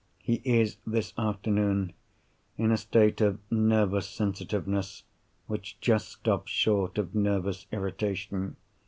He 0.23 0.41
is, 0.43 0.77
this 0.83 1.13
afternoon, 1.15 1.93
in 2.57 2.71
a 2.71 2.77
state 2.77 3.21
of 3.21 3.37
nervous 3.51 4.09
sensitiveness 4.09 5.03
which 5.45 5.79
just 5.79 6.09
stops 6.11 6.51
short 6.51 6.97
of 6.97 7.13
nervous 7.13 7.67
irritation. 7.71 8.55